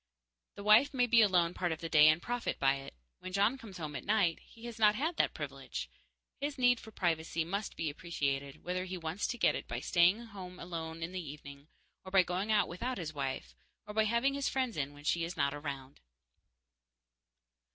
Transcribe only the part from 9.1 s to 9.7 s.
to get it